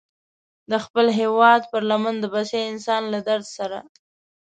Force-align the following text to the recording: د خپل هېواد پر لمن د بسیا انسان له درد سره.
د 0.71 0.73
خپل 0.85 1.07
هېواد 1.19 1.61
پر 1.71 1.81
لمن 1.91 2.15
د 2.19 2.25
بسیا 2.33 2.61
انسان 2.71 3.01
له 3.13 3.19
درد 3.27 3.47
سره. 3.57 3.79